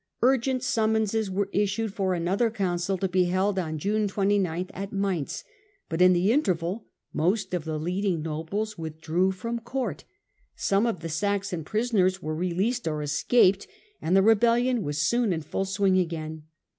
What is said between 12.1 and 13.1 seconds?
were released or